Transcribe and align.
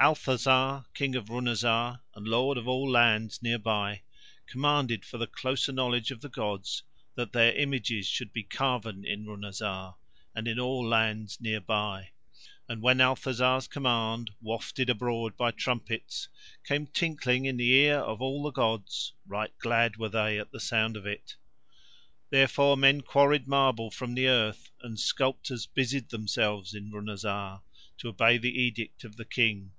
Althazar, 0.00 0.86
King 0.94 1.16
of 1.16 1.24
Runazar, 1.26 2.00
and 2.14 2.26
lord 2.28 2.56
of 2.56 2.68
all 2.68 2.88
lands 2.88 3.42
near 3.42 3.58
by, 3.58 4.02
commanded 4.46 5.04
for 5.04 5.18
the 5.18 5.26
closer 5.26 5.72
knowledge 5.72 6.12
of 6.12 6.20
the 6.20 6.28
gods 6.28 6.84
that 7.16 7.32
Their 7.32 7.52
images 7.56 8.06
should 8.06 8.32
be 8.32 8.44
carven 8.44 9.04
in 9.04 9.26
Runazar, 9.26 9.96
and 10.36 10.46
in 10.46 10.60
all 10.60 10.86
lands 10.86 11.40
near 11.40 11.60
by. 11.60 12.10
And 12.68 12.80
when 12.80 12.98
Althazar's 13.00 13.66
command, 13.66 14.30
wafted 14.40 14.88
abroad 14.88 15.36
by 15.36 15.50
trumpets, 15.50 16.28
came 16.64 16.86
tinkling 16.86 17.46
in 17.46 17.56
the 17.56 17.72
ear 17.72 17.96
of 17.98 18.22
all 18.22 18.44
the 18.44 18.52
gods, 18.52 19.14
right 19.26 19.52
glad 19.58 19.96
were 19.96 20.08
They 20.08 20.38
at 20.38 20.52
the 20.52 20.60
sound 20.60 20.96
of 20.96 21.06
it. 21.06 21.34
Therefore 22.30 22.76
men 22.76 23.00
quarried 23.00 23.48
marble 23.48 23.90
from 23.90 24.14
the 24.14 24.28
earth, 24.28 24.70
and 24.80 24.98
sculptors 25.00 25.66
busied 25.66 26.10
themselves 26.10 26.72
in 26.72 26.88
Runazar 26.92 27.62
to 27.96 28.08
obey 28.08 28.38
the 28.38 28.62
edict 28.62 29.02
of 29.02 29.16
the 29.16 29.24
King. 29.26 29.72